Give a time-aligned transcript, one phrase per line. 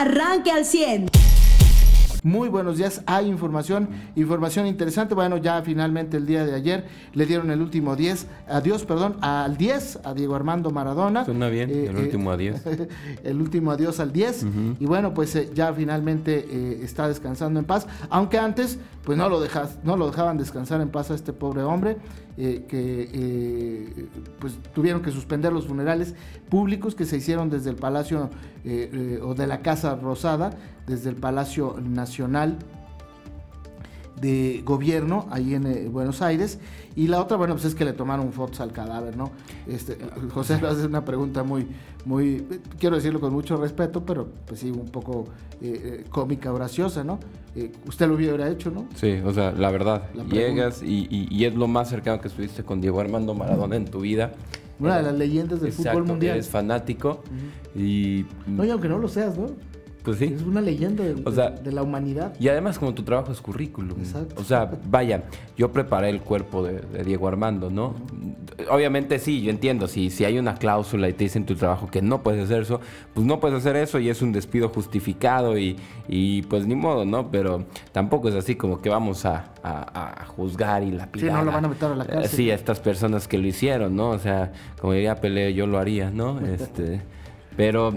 [0.00, 1.25] arranque al 100.
[2.26, 3.02] Muy buenos días.
[3.06, 5.14] Hay información, información interesante.
[5.14, 9.56] Bueno, ya finalmente el día de ayer le dieron el último 10, adiós, perdón, al
[9.56, 11.24] 10, a Diego Armando Maradona.
[11.24, 12.60] Suena bien, Eh, el eh, último adiós.
[13.22, 14.44] el último adiós al 10.
[14.80, 17.86] Y bueno, pues eh, ya finalmente eh, está descansando en paz.
[18.10, 21.62] Aunque antes, pues no lo, dejas, no lo dejaban descansar en paz a este pobre
[21.62, 21.96] hombre,
[22.38, 24.08] eh, que eh,
[24.40, 26.16] pues tuvieron que suspender los funerales
[26.48, 28.30] públicos que se hicieron desde el Palacio
[28.64, 30.50] eh, eh, o de la Casa Rosada,
[30.86, 32.58] desde el Palacio Nacional
[34.20, 36.58] de gobierno ahí en eh, Buenos Aires.
[36.94, 39.30] Y la otra bueno pues es que le tomaron fotos al cadáver no
[39.66, 39.98] este
[40.32, 41.66] José lo hace una pregunta muy
[42.06, 45.26] muy eh, quiero decirlo con mucho respeto pero pues sí un poco
[45.60, 47.18] eh, eh, cómica graciosa no
[47.54, 51.28] Eh, usted lo hubiera hecho no Sí, o sea, la verdad, La llegas y, y-
[51.30, 54.32] y es lo más cercano que estuviste con Diego Armando Maradona en tu vida.
[54.80, 56.34] una de las leyendas del Exacto, fútbol mundial.
[56.36, 57.22] Eres fanático
[57.74, 59.48] y no y aunque no lo seas no
[60.06, 60.32] pues sí.
[60.34, 63.40] es una leyenda de, O sea, de la humanidad Y además como tu trabajo es
[63.42, 63.98] currículum.
[63.98, 64.36] Exacto.
[64.40, 65.24] O sea, vaya,
[65.58, 67.94] yo preparé el cuerpo de, de Diego Armando, ¿no?
[68.70, 71.88] Obviamente sí, yo entiendo, si, si hay una cláusula y te dicen en tu trabajo
[71.88, 72.80] que no puedes hacer eso,
[73.12, 75.76] pues no puedes hacer eso y es un despido justificado y,
[76.08, 77.30] y pues ni modo, ¿no?
[77.30, 81.28] Pero tampoco es así como que vamos a, a- a juzgar y lapidar.
[81.30, 82.30] Sí, no lo van a meter a la Eh, cárcel.
[82.30, 84.10] Sí, a estas personas que lo hicieron, ¿no?
[84.10, 86.40] O sea, como diría Pelé, yo lo haría, ¿no?
[86.46, 87.02] Este,
[87.56, 87.92] pero,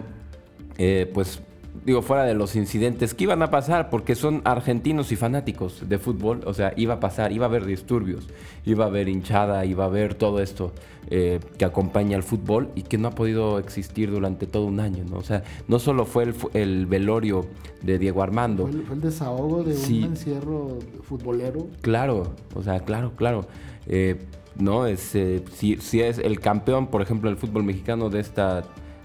[0.77, 1.41] eh, pues,
[1.85, 5.97] digo, fuera de los incidentes que iban a pasar, porque son argentinos y fanáticos de
[5.99, 8.27] fútbol, o sea, iba a pasar, iba a haber disturbios,
[8.65, 10.71] iba a haber hinchada, iba a haber todo esto
[11.09, 15.03] eh, que acompaña al fútbol y que no ha podido existir durante todo un año,
[15.09, 15.17] ¿no?
[15.17, 17.45] O sea, no solo fue el, velorio
[17.81, 19.99] de Diego Armando, fue el, fue el desahogo de Sí.
[19.99, 23.47] un encierro futbolero Claro, o sea, claro, claro.
[23.87, 24.17] Eh,
[24.57, 28.63] no, es, eh, si, si es el campeón, por ejemplo, del fútbol mexicano de esta,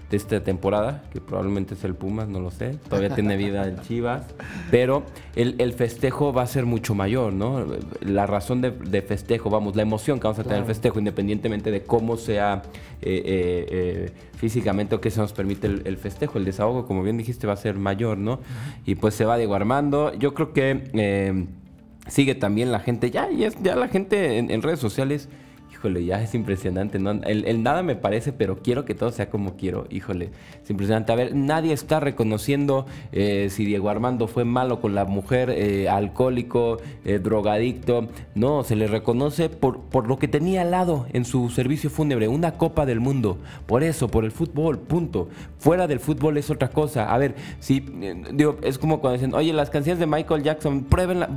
[0.09, 3.81] de esta temporada, que probablemente es el Pumas, no lo sé, todavía tiene vida el
[3.81, 4.23] Chivas,
[4.69, 5.03] pero
[5.35, 7.65] el, el festejo va a ser mucho mayor, ¿no?
[8.01, 10.73] La razón de, de festejo, vamos, la emoción que vamos a tener el Claro.
[10.75, 12.61] festejo, independientemente de cómo sea
[13.01, 17.01] eh, eh, eh, físicamente o qué se nos permite el, el festejo, el desahogo, como
[17.01, 18.39] bien dijiste, va a ser mayor, ¿no?
[18.85, 20.13] Y pues se va Diego Armando.
[20.13, 21.47] Yo creo que
[22.07, 25.29] sigue también la gente, ya, ya, ya la gente en, en redes sociales,
[25.75, 27.11] híjole, ya es impresionante, ¿no?
[27.11, 30.29] El, nada me parece, pero quiero que todo sea como quiero, híjole,
[30.63, 31.11] es impresionante.
[31.11, 35.89] A ver, nadie está reconociendo eh, si Diego Armando fue malo con la mujer, eh,
[35.89, 41.25] alcohólico, eh, drogadicto, no, se le reconoce por, por lo que tenía al lado en
[41.25, 45.27] su servicio fúnebre, una copa del mundo, por eso, por el fútbol, punto.
[45.59, 47.13] Fuera del fútbol es otra cosa.
[47.13, 50.85] A ver, si, eh, digo, es como cuando dicen, oye, las canciones de Michael Jackson,
[50.85, 51.27] pruébenla-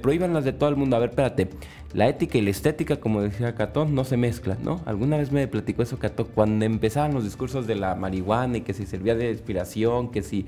[0.00, 0.96] prohíbanlas de todo el mundo.
[0.96, 1.48] A ver, espérate.
[1.94, 4.80] La ética y la estética, como decía Catón, no se mezclan, ¿no?
[4.86, 8.72] Alguna vez me platicó eso Catón, cuando empezaban los discursos de la marihuana y que
[8.72, 10.46] si servía de inspiración, que si...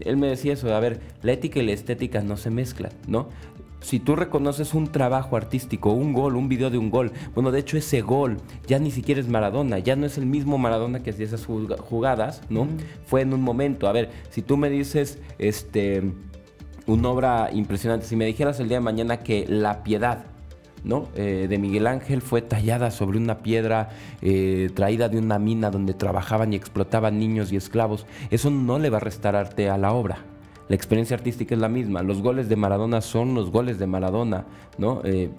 [0.00, 3.28] Él me decía eso, a ver, la ética y la estética no se mezclan, ¿no?
[3.80, 7.60] Si tú reconoces un trabajo artístico, un gol, un video de un gol, bueno, de
[7.60, 8.36] hecho ese gol
[8.66, 11.78] ya ni siquiera es Maradona, ya no es el mismo Maradona que hacía esas juga-
[11.78, 12.68] jugadas, ¿no?
[13.06, 13.88] Fue en un momento.
[13.88, 16.12] A ver, si tú me dices, este,
[16.86, 20.26] una obra impresionante, si me dijeras el día de mañana que La Piedad,
[20.84, 21.08] ¿no?
[21.14, 25.94] Eh, de Miguel Ángel fue tallada sobre una piedra eh, traída de una mina donde
[25.94, 29.92] trabajaban y explotaban niños y esclavos, eso no le va a restar arte a la
[29.92, 30.18] obra.
[30.68, 32.02] La experiencia artística es la misma.
[32.02, 34.46] Los goles de Maradona son los goles de Maradona,
[34.78, 35.02] ¿no?
[35.04, 35.30] Eh,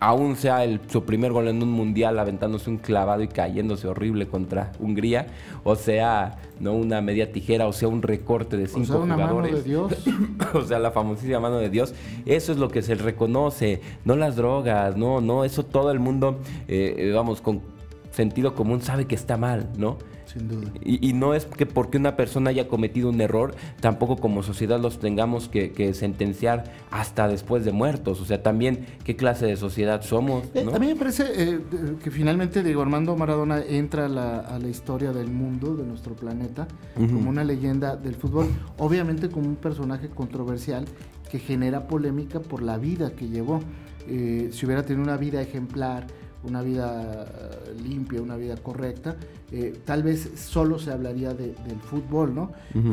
[0.00, 4.28] aún sea el, su primer gol en un mundial aventándose un clavado y cayéndose horrible
[4.28, 5.26] contra Hungría,
[5.64, 9.16] o sea, no una media tijera, o sea, un recorte de o cinco sea una
[9.16, 9.64] mano jugadores.
[9.64, 9.92] de Dios
[10.54, 11.94] o sea, la famosísima mano de Dios.
[12.26, 16.38] Eso es lo que se reconoce, no las drogas, no, no, eso todo el mundo,
[16.68, 17.62] eh, eh, vamos, con
[18.10, 19.98] sentido común sabe que está mal, ¿no?
[20.28, 24.16] Sin duda Y, y no es que porque una persona haya cometido un error, tampoco
[24.16, 28.20] como sociedad los tengamos que, que sentenciar hasta después de muertos.
[28.20, 30.74] O sea, también qué clase de sociedad somos, Eh, ¿no?
[30.74, 31.60] A mí me parece eh,
[32.02, 36.14] que finalmente Diego Armando Maradona entra a la, a la historia del mundo, de nuestro
[36.14, 38.46] planeta, como una leyenda del fútbol,
[38.76, 40.84] obviamente como un personaje controversial
[41.30, 43.60] que genera polémica por la vida que llevó.
[44.08, 46.06] Eh, si hubiera tenido una vida ejemplar,
[46.44, 49.16] una vida eh, limpia, una vida correcta,
[49.50, 52.52] eh, tal vez solo se hablaría de- del fútbol, ¿no?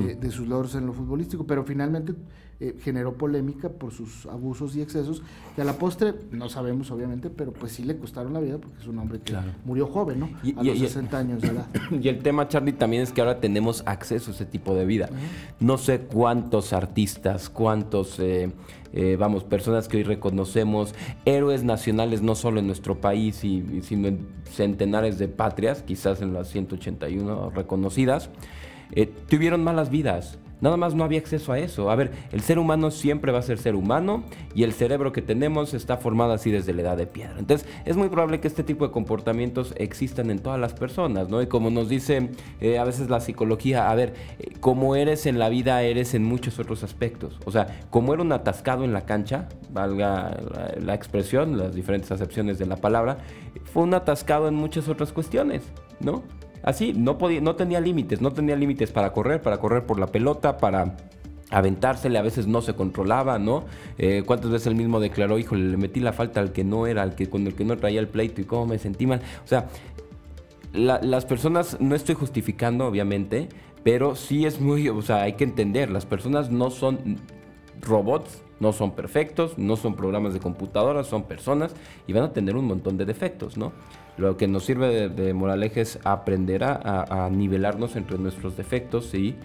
[0.10, 2.14] Eh, de sus logros en lo futbolístico, pero finalmente
[2.60, 5.22] eh, generó polémica por sus abusos y excesos,
[5.56, 8.80] que a la postre, no sabemos obviamente, pero pues sí le costaron la vida porque
[8.80, 9.52] es un hombre que Claro.
[9.66, 10.30] murió joven, ¿no?
[10.42, 11.66] Y- a y- los y- 60 años de edad.
[12.02, 15.10] Y el tema, Charlie, también es que ahora tenemos acceso a ese tipo de vida.
[15.60, 18.52] No sé cuántos artistas, cuántos, eh,
[18.94, 23.82] eh, vamos, personas que hoy reconocemos, héroes nacionales, no solo en nuestro país, y, y
[23.82, 28.30] sino en centenares de patrias, quizás en las 181 reconocidas.
[29.30, 30.40] tuvieron malas vidas.
[30.62, 31.90] Nada más no había acceso a eso.
[31.90, 34.24] A ver, el ser humano siempre va a ser ser humano
[34.54, 37.36] y el cerebro que tenemos está formado así desde la edad de piedra.
[37.38, 41.42] Entonces, es muy probable que este tipo de comportamientos existan en todas las personas, ¿no?
[41.42, 42.30] Y como nos dice
[42.62, 46.24] eh, a veces la psicología, a ver, eh, como eres en la vida, eres en
[46.24, 47.40] muchos otros aspectos.
[47.46, 52.12] O sea, como era un atascado en la cancha, valga la, la expresión, las diferentes
[52.12, 53.18] acepciones de la palabra,
[53.66, 55.64] fue un atascado en muchas otras cuestiones,
[56.00, 56.24] ¿no?
[56.66, 60.08] Así, no, podía, no tenía límites, no tenía límites para correr, para correr por la
[60.08, 60.98] pelota, para
[61.52, 63.66] aventársele, a veces no se controlaba, ¿no?
[64.00, 67.04] Eh, ¿Cuántas veces él mismo declaró, híjole, le metí la falta al que no era,
[67.04, 69.22] al que con el que no traía el pleito y cómo me sentí mal?
[69.44, 69.68] O sea,
[70.74, 73.48] las personas, no estoy justificando, obviamente,
[73.84, 77.20] pero sí es muy, o sea, hay que entender, las personas no son
[77.80, 81.76] robots, no son perfectos, no son programas de computadora, son personas
[82.08, 83.72] y van a tener un montón de defectos, ¿no?
[84.18, 89.36] Lo que nos sirve de, moraleja es aprender a, nivelarnos entre nuestros defectos y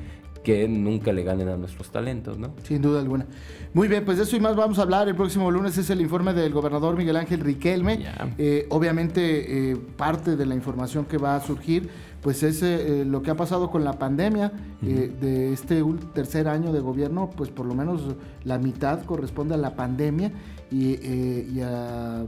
[0.45, 2.55] que nunca le ganen a nuestros talentos, ¿no?
[2.63, 3.27] Sin duda alguna.
[3.75, 5.09] Muy bien, pues de eso y más vamos a hablar.
[5.09, 8.07] El próximo lunes es el informe del gobernador Miguel Ángel Riquelme.
[8.39, 11.91] Eh, obviamente, eh, parte de la información que va a surgir,
[12.23, 15.85] pues es eh, lo que ha pasado con la pandemia de este
[16.15, 18.03] tercer año de gobierno, pues por lo menos
[18.45, 20.33] la mitad corresponde a la pandemia
[20.71, 22.25] y, a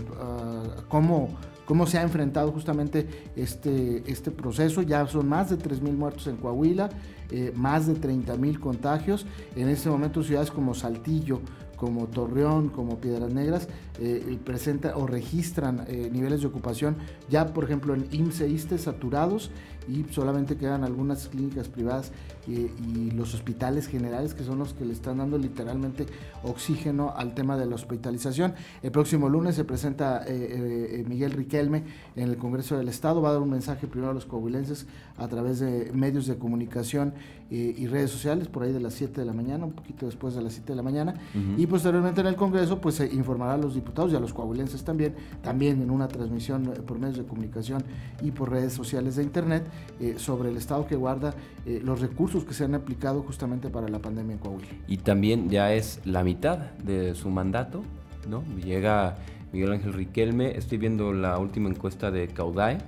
[0.89, 1.31] cómo
[1.73, 4.83] cómo se ha enfrentado justamente este, este proceso.
[4.83, 6.91] Ya son más de 3.000 muertos en Coahuila,
[7.31, 9.25] eh, más de 30.000 contagios.
[9.57, 11.41] En este momento ciudades como Saltillo,
[11.83, 13.67] como Torreón, como Piedras Negras,
[13.99, 16.95] eh, presentan o registran eh, niveles de ocupación
[17.29, 19.51] ya, por ejemplo, en IMSS e saturados
[19.89, 22.13] y solamente quedan algunas clínicas privadas
[22.47, 26.07] y los hospitales generales que son los que le están dando literalmente
[26.45, 28.55] oxígeno al tema de la hospitalización.
[28.83, 31.83] El próximo lunes se presenta eh, Miguel Riquelme
[32.15, 34.87] en el Congreso del Estado, va a dar un mensaje primero a los coahuilenses
[35.17, 37.15] a través de medios de comunicación
[37.55, 40.43] y redes sociales por ahí de las 7 de la mañana, un poquito después de
[40.43, 41.15] las 7 de la mañana,
[41.57, 44.83] y posteriormente en el Congreso pues se informará a los diputados y a los coahuilenses
[44.85, 47.85] también, también en una transmisión por medios de comunicación
[48.23, 49.65] y por redes sociales de Internet,
[50.01, 51.35] eh, sobre el estado que guarda
[51.67, 54.69] eh, los recursos que se han aplicado justamente para la pandemia en Coahuila.
[54.89, 57.83] Y también ya es la mitad de su mandato,
[58.29, 58.43] ¿no?
[58.65, 59.17] Llega
[59.53, 62.79] Miguel Ángel Riquelme, estoy viendo la última encuesta de Caudae,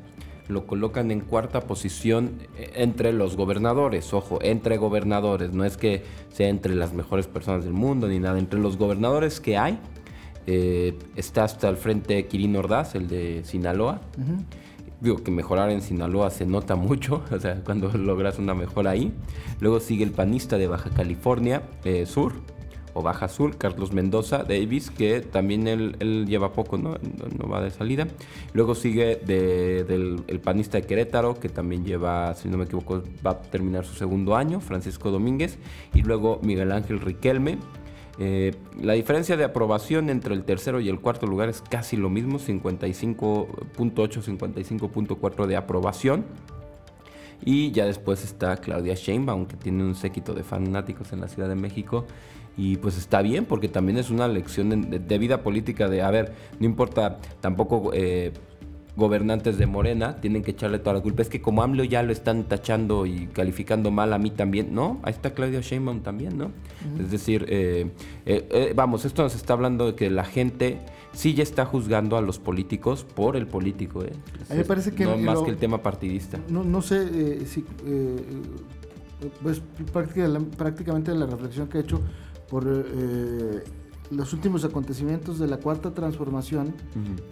[0.49, 6.03] lo colocan en cuarta posición eh, entre los gobernadores, ojo, entre gobernadores, no es que
[6.33, 9.79] sea entre las mejores personas del mundo ni nada, entre los gobernadores que hay,
[10.47, 14.03] está hasta el frente Quirino Ordaz, el de Sinaloa,
[15.05, 19.13] digo que mejorar en Sinaloa se nota mucho, o sea, cuando logras una mejora ahí.
[19.61, 22.33] Luego sigue el panista de Baja California eh, Sur,
[22.95, 26.97] o Baja Sur, Carlos Mendoza Davis, que también él, lleva poco, ¿no?
[27.39, 27.49] ¿no?
[27.49, 28.07] va de salida.
[28.53, 33.33] Luego sigue del, el panista de Querétaro, que también lleva, si no me equivoco, va
[33.33, 35.59] a terminar su segundo año, Francisco Domínguez.
[35.93, 37.59] Y luego Miguel Ángel Riquelme,
[38.19, 42.09] eh, la diferencia de aprobación entre el tercero y el cuarto lugar es casi lo
[42.11, 46.25] mismo, 55.8, 55.4 de aprobación.
[47.45, 51.49] Y ya después está Claudia Sheinbaum, que tiene un séquito de fanáticos en la Ciudad
[51.49, 52.07] de México.
[52.57, 56.35] Y pues está bien, porque también es una lección de, vida política de, a ver,
[56.59, 57.91] no importa tampoco...
[57.93, 58.33] Eh,
[58.97, 61.23] gobernantes de Morena tienen que echarle toda la culpa.
[61.23, 65.01] Es que como AMLO ya lo están tachando y calificando mal a mí también, ¿no?
[65.03, 66.53] Ahí está Claudia Sheinbaum también, ¿no?
[67.01, 67.91] Es decir, eh,
[68.27, 70.79] eh, eh, vamos, esto nos está hablando de que la gente
[71.15, 74.13] sí ya está juzgando a los políticos por el político, ¿eh?
[74.51, 75.05] a mí me parece que...
[75.05, 76.39] No más que el tema partidista.
[76.49, 77.65] No, no sé si...
[79.43, 82.01] pues prácticamente la reflexión que he hecho
[82.49, 82.67] por
[84.11, 86.75] los últimos acontecimientos de la cuarta transformación,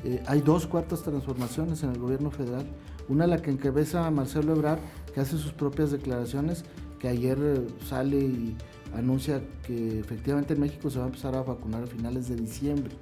[0.05, 2.67] eh, hay dos cuartas transformaciones en el gobierno federal.
[3.09, 4.79] Una la que encabeza Marcelo Ebrard,
[5.15, 6.65] que hace sus propias declaraciones,
[7.03, 8.57] que ayer eh, sale y
[8.95, 12.95] anuncia que efectivamente en México se va a empezar a vacunar a finales de diciembre.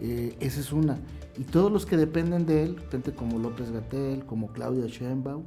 [0.00, 0.98] Eh, esa es una.
[1.38, 5.44] Y todos los que dependen de él, gente como López Gatel, como Claudia Sheinbaum,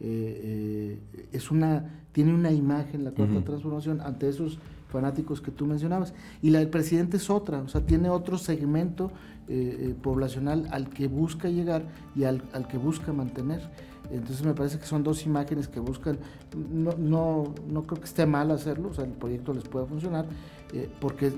[0.00, 4.58] es una, tiene una imagen la cuarta transformación ante esos
[4.92, 6.12] fanáticos que tú mencionabas.
[6.42, 9.10] Y la del presidente es otra, o sea, tiene otro segmento
[9.48, 11.82] eh, eh, poblacional al que busca llegar
[12.14, 13.60] y al, que busca mantener.
[14.12, 16.18] Entonces me parece que son dos imágenes que buscan,
[16.70, 20.26] no, no, no creo que esté mal hacerlo, o sea, el proyecto les puede funcionar,
[20.72, 21.32] eh, porque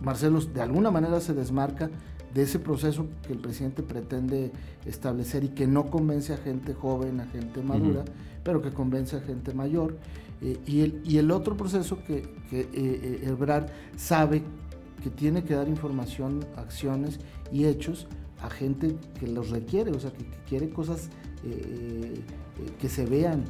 [0.00, 1.90] Marcelo de alguna manera se desmarca
[2.34, 4.52] de ese proceso que el presidente pretende
[4.86, 8.04] establecer y que no convence a gente joven, a gente madura,
[8.44, 9.96] pero que convence a gente mayor.
[10.40, 14.42] Eh, y, el, y el otro proceso que, que eh, eh sabe
[15.02, 17.20] que tiene que dar información, acciones
[17.52, 18.06] y hechos
[18.42, 21.10] a gente que los requiere, o sea, que, quiere cosas
[21.44, 22.20] eh,
[22.80, 23.44] que se vean,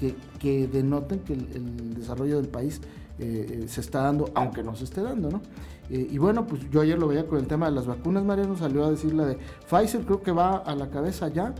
[0.00, 2.80] que, que, denoten que el, desarrollo del país
[3.18, 5.42] se está dando, aunque no se esté dando, ¿no?
[5.90, 8.84] y bueno, pues yo ayer lo veía con el tema de las vacunas, Mariano salió
[8.84, 11.52] a decir la de Pfizer, creo que va a la cabeza ya.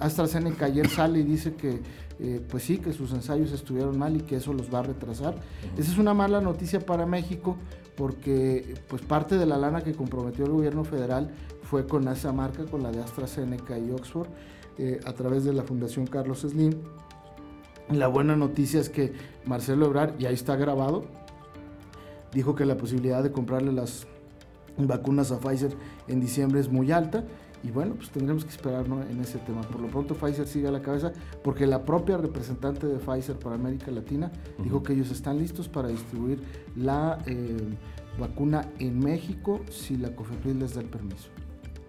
[0.00, 1.80] AstraZeneca ayer sale y dice que
[2.20, 5.36] eh, pues sí, que sus ensayos estuvieron mal y que eso los va a retrasar.
[5.76, 7.56] Esa es una mala noticia para México
[7.96, 11.30] porque pues parte de la lana que comprometió el gobierno federal
[11.62, 14.28] fue con esa marca, con la de AstraZeneca y Oxford,
[14.78, 16.72] eh, a través de la Fundación Carlos Slim.
[17.90, 19.12] La buena noticia es que
[19.46, 21.04] Marcelo Ebrard, y ahí está grabado,
[22.32, 24.06] dijo que la posibilidad de comprarle las
[24.76, 25.74] vacunas a Pfizer
[26.06, 27.24] en diciembre es muy alta
[27.64, 29.62] y bueno, pues tendremos que esperar en ese tema.
[29.62, 33.56] Por lo pronto Pfizer sigue a la cabeza porque la propia representante de Pfizer para
[33.56, 34.30] América Latina
[34.62, 36.40] dijo que ellos están listos para distribuir
[36.76, 37.56] la eh,
[38.18, 41.28] vacuna en México si la COFEPRIS les da el permiso.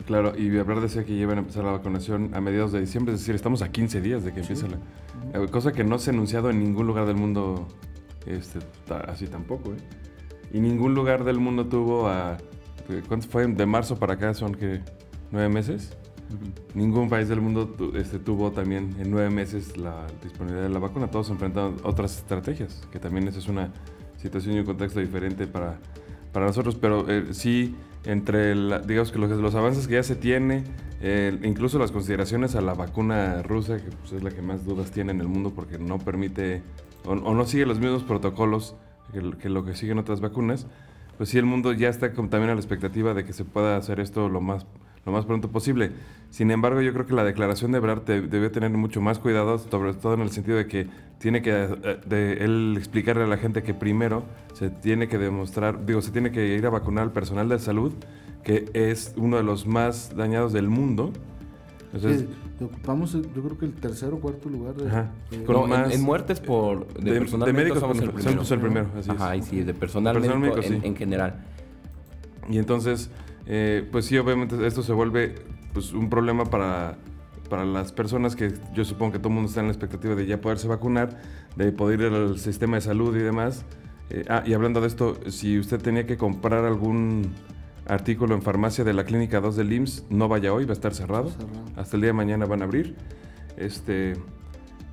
[0.10, 3.20] Claro, y hablar decía que llevan a empezar la vacunación a mediados de diciembre, es
[3.20, 4.78] decir, estamos a 15 días de que empiece la...
[5.39, 7.68] Eh, cosa que no se ha anunciado en ningún lugar del mundo
[8.25, 8.58] este,
[9.08, 9.78] así tampoco, ¿eh?
[10.51, 12.38] Y ningún lugar del mundo tuvo a...
[13.08, 13.46] ¿Cuánto fue?
[13.46, 14.82] De marzo para acá son que
[15.30, 15.96] nueve meses.
[16.74, 21.12] Ningún país del mundo este, tuvo también en nueve meses la disponibilidad de la vacuna.
[21.12, 23.72] Todos enfrentaron otras estrategias, que también esa es una
[24.18, 25.78] situación y un contexto diferente para,
[26.34, 26.74] para nosotros.
[26.74, 27.75] Pero eh, sí,
[28.06, 30.63] entre digamos que los, los, avances que ya se tiene,
[31.44, 35.12] incluso las consideraciones a la vacuna rusa, que pues, es la que más dudas tiene
[35.12, 36.62] en el mundo porque no permite
[37.06, 38.75] o, no sigue los mismos protocolos
[39.13, 40.68] que, que, lo que siguen otras vacunas,
[41.18, 44.00] pues sí el mundo ya está también a la expectativa de que se pueda hacer
[44.00, 44.65] esto lo más
[45.06, 45.91] lo más pronto posible.
[46.29, 49.94] Sin embargo, yo creo que la declaración de Ebrard debe tener mucho más cuidado, sobre
[49.94, 50.88] todo en el sentido de que
[51.18, 55.86] tiene que eh, de él explicarle a la gente que primero se tiene que demostrar,
[55.86, 57.94] digo, se tiene que ir a vacunar al personal de salud,
[58.44, 61.12] que es uno de los más dañados del mundo.
[61.91, 62.27] Entonces,
[62.63, 64.75] ocupamos, yo creo que el tercer o cuarto lugar.
[64.75, 64.86] De,
[65.94, 68.32] en, muertes por de, personal de médicos somos el primero.
[68.32, 71.46] Somos el primero así Ajá, y sí, de personal, médico, en, general.
[72.50, 73.10] Y entonces,
[73.51, 75.34] eh, pues sí, obviamente esto se vuelve
[75.74, 77.00] pues, un problema para,
[77.50, 80.27] para las personas que yo supongo que todo el mundo está en la expectativa de
[80.27, 81.20] ya poderse vacunar,
[81.56, 83.65] de poder ir al sistema de salud y demás.
[84.12, 87.34] Eh, ah, y hablando de esto, si usted tenía que comprar algún
[87.88, 90.94] artículo en farmacia de la clínica 2 del IMSS, no vaya hoy, va a estar
[90.94, 91.32] cerrado.
[91.75, 92.96] Hasta el día de mañana van a abrir.
[93.58, 94.13] Este,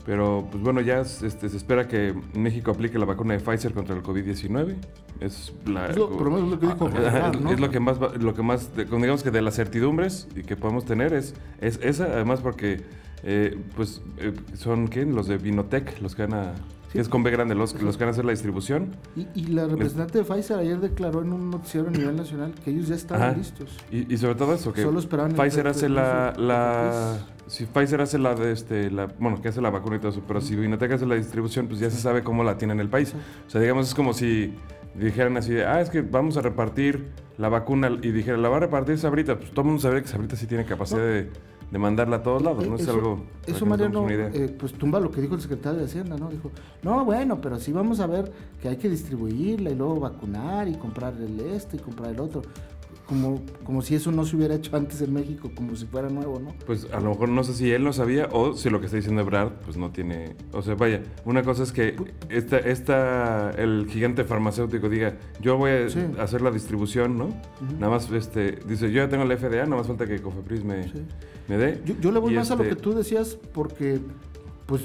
[0.06, 3.96] pero pues bueno, ya este, se espera que México aplique la vacuna de Pfizer contra
[3.96, 4.76] el COVID-19.
[5.18, 6.88] Es, la, es, lo, lo que dijo
[7.50, 10.84] es lo que más, lo que más digamos que de las certidumbres y que podemos
[10.84, 12.82] tener es, es esa, además porque
[13.24, 15.16] eh, pues eh, son ¿quién?
[15.16, 16.54] los de Vinotech los que van a
[17.00, 18.96] es con B grande los, los que van a hacer la distribución.
[19.34, 22.88] Y, la representante de Pfizer ayer declaró en un noticiero a nivel nacional que ellos
[22.88, 23.76] ya estaban listos.
[23.90, 28.90] Y, sobre todo eso, que Pfizer hace la, la si Pfizer hace la de este,
[28.90, 31.68] la, bueno, que hace la vacuna y todo eso, pero si Vinotech hace la distribución,
[31.68, 33.14] pues ya se sabe cómo la tiene en el país.
[33.46, 34.52] O sea, digamos, es como si
[34.94, 37.06] dijeran así, ah, es que vamos a repartir
[37.38, 40.08] la vacuna y dijeran, la va a repartir Sabrita, pues todo el mundo sabe que
[40.08, 41.30] Sabrita sí tiene capacidad de
[41.70, 42.76] de mandarla a todos lados, ¿no?
[42.76, 43.24] Es algo...
[43.46, 46.28] Eso, Mariano, eh, pues tumba lo que dijo el secretario de Hacienda, ¿no?
[46.28, 46.50] Dijo,
[46.82, 50.74] no, bueno, pero sí vamos a ver que hay que distribuirla y luego vacunar y
[50.74, 52.42] comprar el este y comprar el otro
[53.06, 56.40] como, como si eso no se hubiera hecho antes en México, como si fuera nuevo,
[56.40, 56.54] ¿no?
[56.66, 58.96] Pues a lo mejor no sé si él lo sabía o si lo que está
[58.96, 60.34] diciendo Ebrard, pues no tiene...
[60.52, 61.94] O sea, vaya, una cosa es que
[62.28, 67.28] esta, esta, el gigante farmacéutico diga, yo voy a hacer la distribución, ¿no?
[67.78, 70.92] Nada más, este, dice, yo ya tengo la FDA, nada más falta que Cofepris me,
[71.46, 71.80] me dé.
[72.00, 74.00] Yo, le voy más a lo que este tú decías porque,
[74.66, 74.82] pues,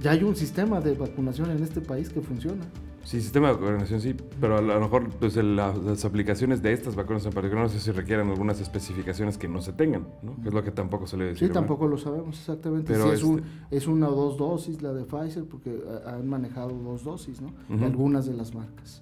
[0.00, 2.64] ya hay un sistema de vacunación en este país que funciona.
[3.08, 7.24] Sí, sistema de vacunación sí, pero a lo mejor pues, las aplicaciones de estas vacunas
[7.24, 10.36] en particular no sé si requieren algunas especificaciones que no se tengan, ¿no?
[10.42, 11.48] Que es lo que tampoco se le decir.
[11.48, 12.92] Sí, tampoco lo sabemos exactamente.
[12.92, 15.74] Pero si es, este una o dos dosis la de Pfizer, porque
[16.04, 17.54] han manejado dos dosis, ¿no?
[17.82, 19.00] Algunas de las marcas.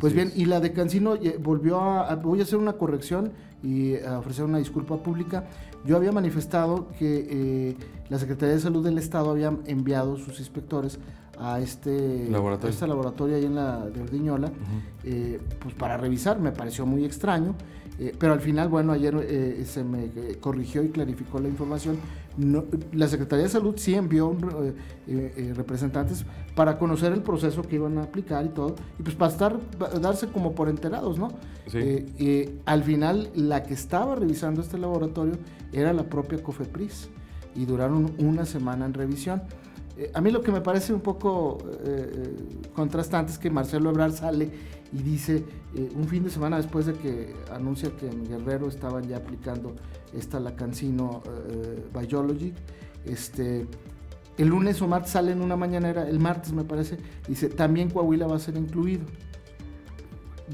[0.00, 3.30] Pues bien, y la de Cancino eh, volvió a, Voy a hacer una corrección
[3.62, 5.46] y a ofrecer una disculpa pública.
[5.86, 7.76] Yo había manifestado que eh,
[8.08, 10.98] la Secretaría de Salud del Estado había enviado sus inspectores
[11.40, 14.50] a este laboratorio, este laboratorio ahí en la de Ordiñola,
[15.04, 17.54] eh, pues para revisar, me pareció muy extraño,
[17.98, 21.98] eh, pero al final, bueno, ayer eh, se me corrigió y clarificó la información.
[22.92, 24.36] la Secretaría de Salud sí envió
[25.56, 29.58] representantes para conocer el proceso que iban a aplicar y todo, y pues para estar,
[30.00, 31.28] darse como por enterados, ¿no?
[32.64, 35.34] al final, la que estaba revisando este laboratorio
[35.72, 37.10] era la propia COFEPRIS
[37.54, 39.42] y duraron una semana en revisión.
[39.98, 43.90] Eh, a mí lo que me parece un poco eh, eh, contrastante es que Marcelo
[43.90, 44.48] Ebrard sale
[44.92, 45.44] y dice,
[45.96, 49.74] un fin de semana después de que anuncia que en Guerrero estaban ya aplicando
[50.14, 51.22] esta Lacancino
[51.92, 52.54] Biology,
[53.04, 53.66] este,
[54.38, 56.96] el lunes o martes sale en una mañanera, el martes me parece,
[57.28, 59.04] dice, también Coahuila va a ser incluido.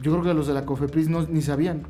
[0.03, 1.85] Yo creo que los de la COFEPRIS no, ni sabían,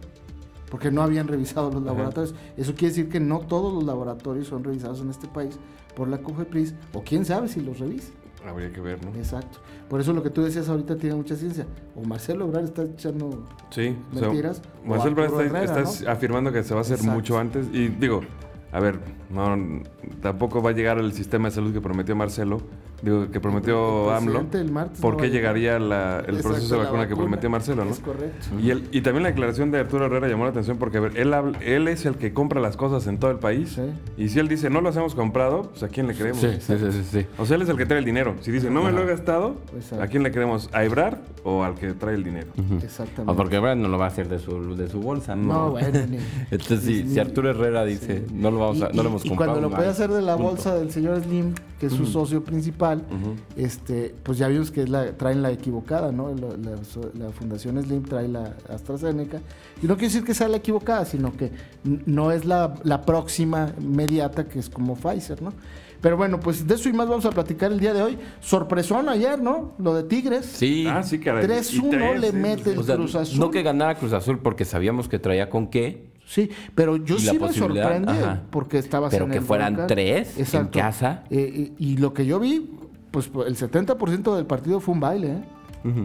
[0.75, 2.35] porque no habían revisado los laboratorios.
[2.57, 5.57] Eso quiere decir que no todos los laboratorios son revisados en este país
[5.95, 8.11] por la COFEPRIS, o quién sabe si los revisa.
[8.45, 9.17] Habría que ver, ¿no?
[9.17, 9.61] Exacto.
[9.89, 11.65] Por eso lo que tú decías ahorita tiene mucha ciencia.
[11.95, 14.63] O Marcelo Obrar está echando Sí, o sea, mentiras.
[14.85, 16.11] o Marcelo Arturo está, Herrera, está ¿no?
[16.11, 17.15] afirmando que se va a hacer Exacto.
[17.15, 17.69] mucho antes.
[17.73, 18.23] Y digo,
[18.73, 18.99] a ver,
[19.35, 19.83] no,
[20.23, 22.61] tampoco va a llegar el sistema de salud que prometió Marcelo,
[23.03, 24.33] digo, que prometió El AMLO.
[24.33, 27.51] presidente el martes ¿Por qué llegaría la- el Exacto, proceso de la vacuna que prometió
[27.51, 27.91] Marcelo, no?
[27.91, 28.47] Es correcto.
[28.63, 31.17] Y, el- y también la declaración de Arturo Herrera llamó la atención porque, a ver,
[31.17, 33.71] él, es el que compra las cosas en todo el país.
[33.71, 33.83] Sí.
[34.17, 36.41] Y si él dice, no las hemos comprado, pues ¿a quién le creemos?
[36.41, 37.27] Sí, sí, sí, sí, sí.
[37.39, 38.35] O sea, él es el que trae el dinero.
[38.41, 40.03] Si dice, no me lo he gastado, Exacto.
[40.05, 40.71] ¿a quién le creemos?
[40.73, 42.47] ¿A Ebrard o al que trae el dinero?
[42.83, 43.33] Exactamente.
[43.33, 45.53] O porque Brad no lo va a hacer de su, de su bolsa, ¿no?
[45.53, 46.19] No, bueno, ni-
[46.51, 49.31] Entonces, si, ni- si Arturo Herrera dice, no lo vamos a, Y- no lo y
[49.31, 50.51] cuando lo puede hacer de la Punto.
[50.53, 53.03] bolsa del señor Slim, que es su socio principal,
[53.57, 56.33] este, pues ya vimos que es la, traen la equivocada, ¿no?
[56.35, 59.41] La, la so- la Fundación Slim trae la AstraZeneca.
[59.83, 61.51] Y no quiere decir que sea la equivocada, sino que
[61.85, 65.53] no es la, la próxima inmediata que es como Pfizer, ¿no?
[66.01, 68.19] Pero bueno, pues de eso y más vamos a platicar el día de hoy.
[68.41, 69.73] Sorpresón ayer, ¿no?
[69.79, 70.45] Lo de Tigres.
[70.45, 70.85] Sí.
[70.87, 71.45] Ah, sí, caray.
[71.45, 73.41] Y 3-1 tres, le mete el O sea, Cruz Azul.
[73.41, 77.39] no que ganara Cruz Azul porque sabíamos que traía con qué, Sí, pero yo sí
[77.39, 78.43] me sorprende ajá.
[78.51, 81.25] porque estaba Pero que fueran tres en casa.
[81.31, 82.71] Eh, y, y lo que yo vi,
[83.11, 85.45] pues el 70% del partido fue un baile, ¿eh?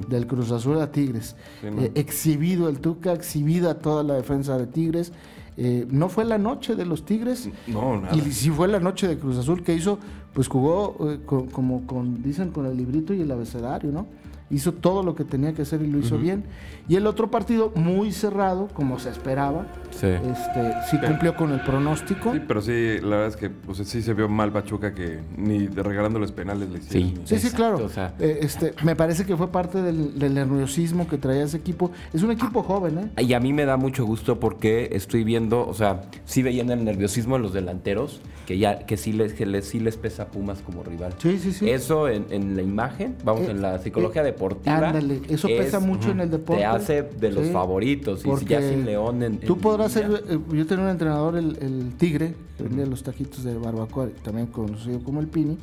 [0.09, 1.37] Del Cruz Azul a Tigres.
[1.63, 5.13] Eh, exhibido el Tuca, exhibida toda la defensa de Tigres.
[5.55, 7.49] Eh, no fue la noche de los Tigres.
[7.65, 8.13] No, nada.
[8.13, 9.97] Y sí fue la noche de Cruz Azul que hizo,
[10.33, 14.05] pues jugó eh, con- como con, dicen, con el librito y el abecedario, ¿no?
[14.51, 16.43] Hizo todo lo que tenía que hacer y lo hizo bien.
[16.89, 20.07] Y el otro partido, muy cerrado, como se esperaba, Sí.
[20.07, 22.33] este, sí cumplió con el pronóstico.
[22.33, 25.67] Sí, pero sí, la verdad es que pues, sí se vio mal Pachuca que ni
[25.67, 27.09] regalando los penales le hicieron.
[27.27, 27.37] Sí.
[27.37, 27.85] Sí, sí, claro.
[27.85, 31.57] o sea- Eh, este, me parece que fue parte del, del nerviosismo que traía ese
[31.57, 31.91] equipo.
[32.13, 33.23] Es un equipo joven, ¿eh?
[33.23, 36.83] Y a mí me da mucho gusto porque estoy viendo, o sea, sí veían el
[36.85, 40.61] nerviosismo de los delanteros, que ya, que sí les, que les, sí les pesa Pumas
[40.61, 41.13] como rival.
[41.19, 41.69] Sí, sí, sí.
[41.69, 44.75] Eso en, en la imagen, vamos, Eh, en la psicología eh, deportiva.
[44.77, 46.63] ándale, eso pesa mucho en el deporte.
[46.79, 48.25] Hace de los Sí, favoritos.
[48.25, 49.39] Y ya sin León en.
[49.39, 50.23] Tú en podrás ser.
[50.29, 54.47] eh, yo tenía un entrenador, el, el Tigre, que vendía los taquitos de barbacoa, también
[54.47, 55.57] conocido como el Pini.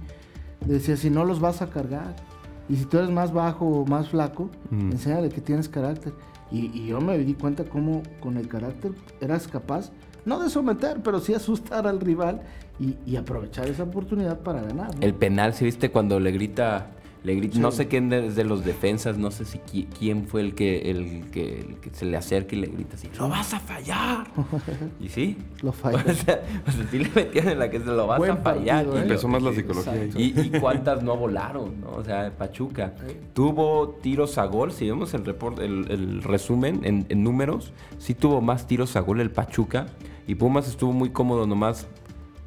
[0.65, 2.15] Decía: si no los vas a cargar,
[2.69, 6.13] y si tú eres más bajo o más flaco, enséñale que tienes carácter.
[6.51, 9.91] Y, y yo me di cuenta cómo con el carácter eras capaz,
[10.25, 12.41] no de someter, pero sí asustar al rival
[12.79, 14.95] y, y aprovechar esa oportunidad para ganar.
[14.95, 15.01] ¿no?
[15.03, 16.93] El penal, ¿sí viste cuando le grita,
[17.25, 17.61] le grita, Sí.
[17.61, 20.91] no sé quién de, de los defensas, no sé si qui- quién fue el que,
[20.91, 24.27] el que, el que se le acerca y le grita así, ¡lo vas a fallar!
[25.01, 25.99] y sí, Lo falla.
[26.09, 28.37] o sea, o sea, sí le metían en la que se lo vas Buen a
[28.37, 28.85] fallar.
[28.85, 29.01] partido, y ¿eh?
[29.01, 30.05] lo- Empezó más la psicología.
[30.17, 31.89] Y, y cuántas no volaron, ¿no?
[31.97, 32.95] O sea, Pachuca.
[33.35, 38.15] Tuvo tiros a gol, si vemos el, report, el, el resumen en, en números, sí
[38.15, 39.87] tuvo más tiros a gol el Pachuca.
[40.29, 41.87] Y Pumas estuvo muy cómodo nomás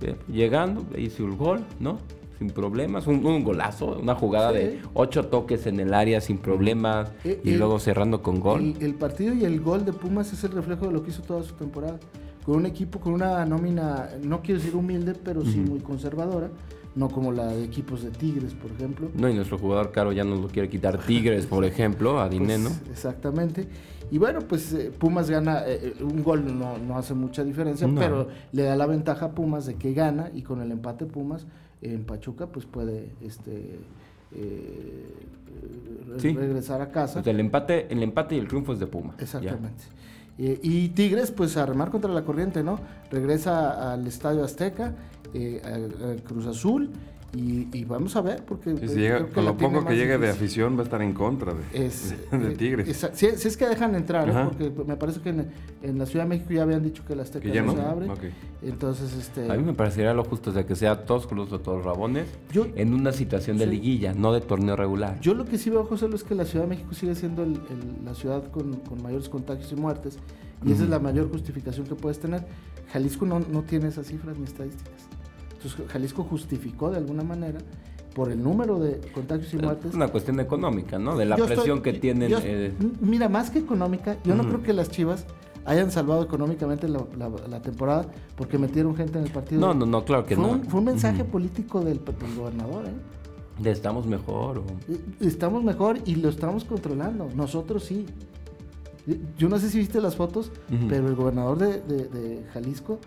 [0.02, 2.00] eh, llegando, le hizo el gol, ¿no?
[2.40, 4.58] Sin problemas, un, un golazo, una jugada Sí.
[4.60, 8.76] de ocho toques en el área sin problemas Eh, y el- luego cerrando con gol.
[8.80, 11.22] El, el partido y el gol de Pumas es el reflejo de lo que hizo
[11.22, 12.00] toda su temporada.
[12.46, 16.50] Con un equipo con una nómina, no quiero decir humilde, pero sí muy conservadora.
[16.96, 19.10] No como la de equipos de Tigres, por ejemplo.
[19.14, 22.40] No, y nuestro jugador caro ya nos lo quiere quitar Tigres, por ejemplo, a Pues,
[22.40, 22.70] Dineno.
[22.90, 23.68] exactamente.
[24.12, 27.86] Y bueno, pues eh, Pumas gana, eh, eh, un gol no, no hace mucha diferencia,
[27.86, 28.00] No.
[28.00, 31.46] pero le da la ventaja a Pumas de que gana y con el empate Pumas
[31.82, 33.80] en Pachuca pues puede este
[34.34, 35.06] eh,
[36.18, 36.34] Sí.
[36.34, 37.24] regresar a casa.
[37.24, 39.16] Sea, el empate, el empate y el triunfo es de Pumas.
[39.18, 39.24] ya.
[39.24, 39.84] Exactamente.
[40.38, 42.80] Eh, y Tigres, pues a remar contra la corriente, ¿no?
[43.12, 44.94] Regresa al Estadio Azteca,
[45.34, 46.92] eh, a- a Cruz Azul,
[47.36, 48.76] y, y vamos a ver, porque.
[48.78, 50.84] Sí, eh, si llega- creo que con lo poco que llegue de afición va a
[50.86, 53.08] estar en contra de, Es, de eh, Tigres.
[53.14, 54.34] si, si es que dejan entrar, ¿eh?
[54.46, 55.48] Porque me parece que en,
[55.84, 58.10] en la Ciudad de México ya habían dicho que Que ya no, se abre.
[58.10, 58.20] Ok.
[58.64, 59.50] Entonces, este.
[59.52, 62.28] A mí me parecería lo justo, o sea, que sea todos cruz o todos rabones
[62.52, 63.72] Yo- en una situación de Sí.
[63.72, 65.20] liguilla, no de torneo regular.
[65.22, 67.54] Yo lo que sí veo, José, es que la Ciudad de México sigue siendo el-
[67.70, 70.18] el- la ciudad con, con mayores contagios y muertes.
[70.66, 72.46] Y esa es la mayor justificación que puedes tener.
[72.92, 75.08] Jalisco no, no tiene esas cifras ni estadísticas.
[75.62, 77.60] Entonces, Jalisco justificó de alguna manera,
[78.16, 79.90] por el número de contagios y muertes.
[79.92, 81.16] Es una cuestión económica, ¿no?
[81.18, 82.30] De la Yo presión estoy- que tienen.
[82.30, 85.26] yo- eh, mira, más que económica, yo no creo que las Chivas
[85.66, 89.62] hayan salvado económicamente la, la- la temporada porque metieron gente en el partido.
[89.62, 90.54] no, no, no, claro que fue, no.
[90.54, 93.62] un, fue un mensaje político del, del gobernador, ¿eh?
[93.62, 94.60] De estamos mejor.
[94.60, 97.30] o- Eh, Estamos mejor y lo estamos controlando.
[97.36, 98.06] Nosotros sí.
[99.38, 100.52] Yo no sé si viste las fotos,
[100.88, 103.00] pero el gobernador de, de- de Jalisco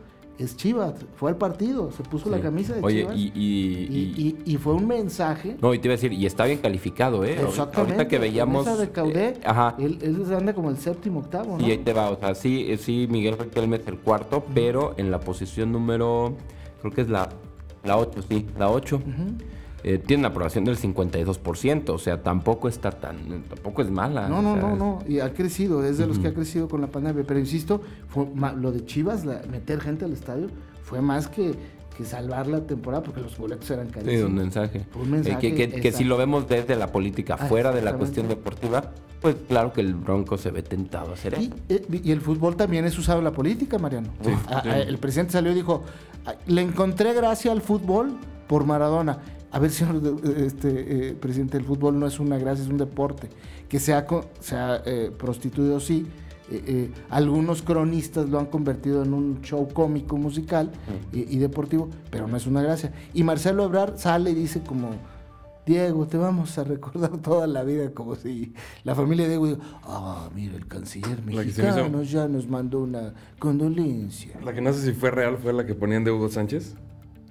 [0.43, 0.95] es Chivas.
[1.17, 3.17] Fue al partido, se puso la camisa de Oye, Chivas.
[3.17, 5.57] y, y- y, y- y fue un mensaje.
[5.61, 7.33] No, y te iba a decir, y está bien calificado, ¿eh?
[7.41, 7.81] Exactamente.
[7.95, 8.67] Ahorita que veíamos...
[8.67, 9.77] Esa de Caudé, eh, ajá.
[9.79, 11.67] él, él anda como el séptimo, octavo, ¿no?
[11.67, 14.95] Y ahí te va, o sea, sí, eh, sí, Miguel Riquelme es el cuarto, pero
[14.97, 16.37] en la posición número,
[16.81, 17.29] creo que es la,
[17.85, 19.01] la 8, sí, la 8.
[19.85, 24.29] Eh, tiene una aprobación del 52%, o sea, tampoco está tan, tampoco es mala.
[24.29, 24.99] No, o no, sea, no, no.
[25.09, 27.25] Y ha crecido, es de los que ha crecido con la pandemia.
[27.27, 30.49] Pero insisto, fue lo de Chivas, la- meter gente al estadio,
[30.85, 31.55] fue más que,
[31.97, 34.29] que salvar la temporada porque los boletos eran Sí, carísimos.
[34.31, 34.87] un mensaje.
[34.95, 37.83] Un mensaje, Eh, que, que- que si lo vemos desde la política, Ah, fuera de
[37.83, 41.55] la cuestión deportiva, pues claro que el Bronco se ve tentado a hacer Y, eso.
[41.69, 44.09] eh, y el fútbol también es usado en la política, Mariano.
[44.49, 45.83] Ah, ah, el presidente salió y dijo,
[46.25, 48.13] "Ah, le encontré gracia al fútbol
[48.49, 49.19] por Maradona.
[49.53, 50.01] A ver, señor
[50.37, 53.29] este, eh, presidente, el fútbol no es una gracia, es un deporte.
[53.69, 56.07] Que se ha, co- se ha, eh, prostituido, sí.
[56.51, 60.71] Eh, algunos cronistas lo han convertido en un show cómico, musical
[61.13, 62.93] y, y deportivo, pero no es una gracia.
[63.15, 64.91] Y Marcelo Ebrar sale y dice como...
[65.65, 69.59] Diego, te vamos a recordar toda la vida como si la familia de Diego diga,
[69.85, 74.41] ah, mira, el canciller La que se me hizo- mexicano ya nos mandó una condolencia.
[74.45, 76.75] La que no sé si fue real fue la que ponían de Hugo Sánchez.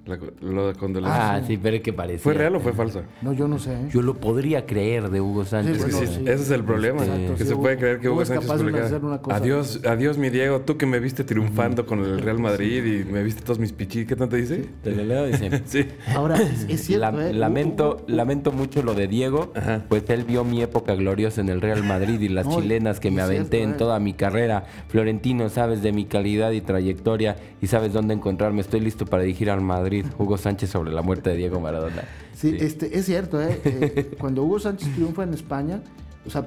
[0.04, 1.34] La, co- lo de condolencia.
[1.34, 2.18] Ah, sí, pero es que parece.
[2.18, 3.02] ¿Fue real o fue falsa?
[3.22, 3.72] No, yo no sé.
[3.72, 3.88] ¿eh?
[3.92, 5.76] Yo lo podría creer de Hugo Sánchez.
[5.76, 6.22] Es que bueno, sí, sí.
[6.24, 7.04] ese es el problema.
[7.04, 8.86] Exacto, que sí, se puede Hugo- creer que Hugo Hugo es Sánchez capaz de publicara,
[8.86, 9.36] hacer una cosa.
[9.36, 13.22] Adiós, adiós mi Diego, tú que me viste triunfando con el Real Madrid y me
[13.22, 14.04] viste todos mis pichis.
[14.08, 14.64] ¿Qué tanto dice?
[14.82, 15.62] Te lo leo, dice.
[15.66, 15.86] Sí.
[16.16, 16.36] Ahora,
[16.68, 17.32] es, cierto, La- ¿eh?
[17.32, 19.84] lamento, lamento mucho lo de Diego, Ajá.
[19.88, 23.12] pues él vio mi época gloriosa en el Real Madrid y las No, chilenas que
[23.12, 23.78] me aventé cierto, en eh.
[23.78, 24.64] toda mi carrera.
[24.88, 28.60] Florentino, sabes de mi calidad y trayectoria y sabes dónde encontrarme.
[28.62, 29.91] Estoy listo para dirigir al Madrid.
[30.18, 32.02] Hugo Sánchez sobre la muerte de Diego Maradona.
[32.34, 33.60] Sí, este, es cierto, ¿eh?
[33.64, 35.82] Eh, cuando Hugo Sánchez triunfa en España,
[36.26, 36.46] o sea,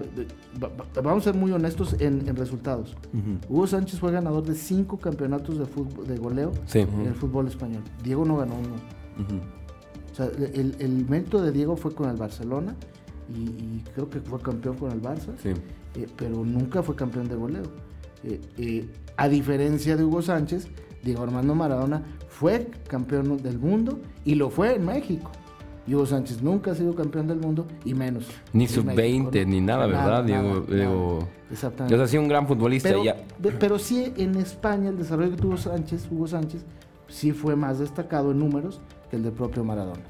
[1.04, 2.96] vamos a ser muy honestos en, en resultados.
[3.50, 6.80] Hugo Sánchez fue ganador de cinco campeonatos de fútbol, de goleo Sí.
[6.80, 7.84] en el fútbol español.
[8.04, 8.76] Diego no ganó uno.
[10.12, 12.74] O sea, el, el mérito de Diego fue con el Barcelona
[13.30, 15.50] y, y creo que fue campeón con el Barça, Sí.
[15.96, 17.64] eh, pero nunca fue campeón de goleo.
[18.24, 20.68] Eh, eh, a diferencia de Hugo Sánchez,
[21.04, 22.02] Diego Armando Maradona
[22.40, 25.32] fue campeón del mundo y lo fue en México.
[25.88, 28.26] Y Hugo Sánchez nunca ha sido campeón del mundo y menos.
[28.54, 29.46] Ni en sub-20 México, ¿no?
[29.46, 30.24] ni nada, ¿verdad?
[30.24, 31.24] Diego, nada, Diego- nada.
[31.24, 31.98] Yo Exactamente.
[31.98, 32.90] sea, sí, un gran futbolista.
[32.90, 33.16] Pero, ya.
[33.42, 36.66] pe- pero sí en España el desarrollo que tuvo Sánchez, Hugo Sánchez,
[37.08, 40.02] sí fue más destacado en números que el del propio Maradona.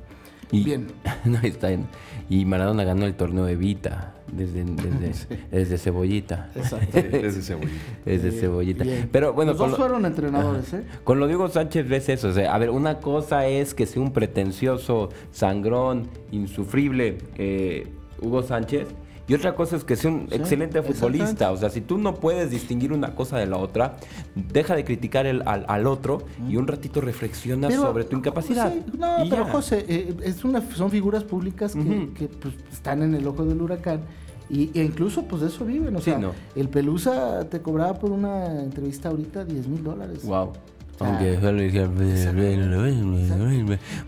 [0.51, 0.87] Y- Bien.
[1.25, 1.85] no, está bien.
[2.29, 4.63] Y Maradona ganó el torneo de Vita desde,
[4.99, 6.49] desde, desde Cebollita.
[6.55, 6.99] Exacto.
[7.11, 7.73] Desde cebollita.
[8.05, 8.83] Desde Bien, Cebollita.
[8.83, 9.09] bien.
[9.11, 10.83] Pero bueno, Los con dos lo- fueron entrenadores, ¿eh?
[11.03, 12.29] Con lo de Hugo Sánchez ves eso.
[12.29, 17.87] O sea, a ver, una cosa es que sea un pretencioso, sangrón, insufrible eh,
[18.21, 18.87] Hugo Sánchez.
[19.27, 21.51] Y otra cosa es que sea un Sí, excelente futbolista.
[21.51, 23.97] O sea, si tú no puedes distinguir una cosa de la otra,
[24.35, 28.71] deja de criticar el- al, al otro y un ratito reflexiona sobre tu incapacidad.
[28.71, 29.51] sí, no, Y pero ya.
[29.51, 33.61] José, eh, es una, son figuras públicas que, que, pues, están en el ojo del
[33.61, 34.01] huracán.
[34.47, 35.95] Y, e incluso, pues de eso viven.
[35.95, 36.31] O Sí, sea, no.
[36.55, 40.23] el Pelusa te cobraba por una entrevista ahorita 10 mil dólares.
[40.23, 40.51] Wow.
[40.99, 41.89] Aunque decía,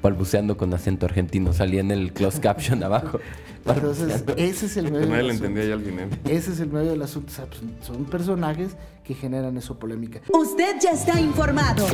[0.02, 3.20] balbuceando con acento argentino, salía en el closed caption abajo.
[3.76, 5.46] Entonces, ese es el medio nadie del asunto.
[5.46, 6.10] entendía ya al final.
[6.26, 7.34] Ese es el medio del asunto.
[7.36, 10.22] Pues, son personajes que generan eso polémica.
[10.34, 11.86] Usted ya está informado.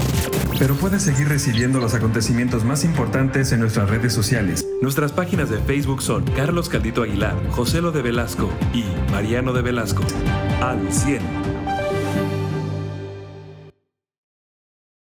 [0.57, 4.67] Pero puedes seguir recibiendo los acontecimientos más importantes en nuestras redes sociales.
[4.81, 9.61] Nuestras páginas de Facebook son Carlos Caldito Aguilar, José Lo de Velasco y Mariano de
[9.61, 10.03] Velasco.
[10.61, 11.62] Al 100.